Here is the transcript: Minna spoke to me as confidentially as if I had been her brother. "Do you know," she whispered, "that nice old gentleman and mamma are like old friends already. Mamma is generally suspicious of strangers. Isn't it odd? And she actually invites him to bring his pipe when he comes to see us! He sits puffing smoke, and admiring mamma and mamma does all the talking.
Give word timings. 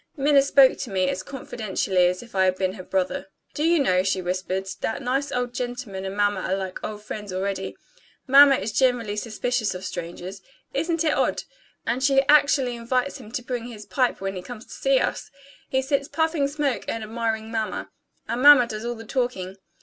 Minna 0.17 0.41
spoke 0.41 0.79
to 0.79 0.89
me 0.89 1.09
as 1.09 1.21
confidentially 1.21 2.07
as 2.07 2.23
if 2.23 2.33
I 2.33 2.45
had 2.45 2.55
been 2.55 2.73
her 2.73 2.81
brother. 2.81 3.27
"Do 3.53 3.63
you 3.63 3.77
know," 3.79 4.01
she 4.01 4.19
whispered, 4.19 4.67
"that 4.79 4.99
nice 4.99 5.31
old 5.31 5.53
gentleman 5.53 6.05
and 6.05 6.17
mamma 6.17 6.39
are 6.39 6.55
like 6.55 6.83
old 6.83 7.03
friends 7.03 7.31
already. 7.31 7.77
Mamma 8.25 8.55
is 8.55 8.71
generally 8.71 9.15
suspicious 9.15 9.75
of 9.75 9.85
strangers. 9.85 10.41
Isn't 10.73 11.03
it 11.03 11.13
odd? 11.13 11.43
And 11.85 12.03
she 12.03 12.23
actually 12.27 12.75
invites 12.75 13.19
him 13.19 13.31
to 13.31 13.43
bring 13.43 13.67
his 13.67 13.85
pipe 13.85 14.19
when 14.21 14.35
he 14.35 14.41
comes 14.41 14.65
to 14.65 14.73
see 14.73 14.97
us! 14.99 15.29
He 15.69 15.83
sits 15.83 16.07
puffing 16.07 16.47
smoke, 16.47 16.83
and 16.87 17.03
admiring 17.03 17.51
mamma 17.51 17.91
and 18.27 18.41
mamma 18.41 18.65
does 18.65 18.83
all 18.83 18.95
the 18.95 19.05
talking. 19.05 19.57